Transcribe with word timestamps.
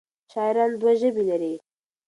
شاعران 0.31 0.71
دوه 0.81 0.93
ژبې 1.01 1.23
لري. 1.29 1.53